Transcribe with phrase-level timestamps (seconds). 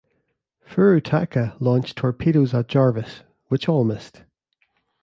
[0.65, 4.23] "Furutaka" launched torpedoes at "Jarvis", which all missed.